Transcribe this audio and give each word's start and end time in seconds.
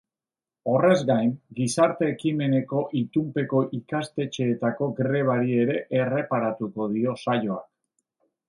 Horrez 0.69 1.01
gain, 1.09 1.33
gizarte 1.59 2.07
ekimeneko 2.13 2.81
itunpeko 3.01 3.61
ikastetxeetako 3.81 4.89
grebari 5.01 5.61
ere 5.67 5.79
erreparatuko 6.03 6.93
dio 6.97 7.19
saioak. 7.29 7.71